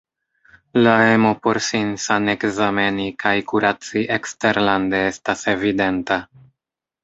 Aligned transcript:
La 0.85 0.93
emo 1.09 1.33
por 1.43 1.59
sin 1.65 1.91
sanekzameni 2.07 3.07
kaj 3.25 3.35
kuraci 3.53 4.05
eksterlande 4.19 5.07
estas 5.15 5.49
evidenta. 5.57 6.23